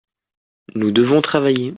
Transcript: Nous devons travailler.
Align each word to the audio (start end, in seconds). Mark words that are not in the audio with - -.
Nous 0.73 0.89
devons 0.89 1.21
travailler. 1.21 1.69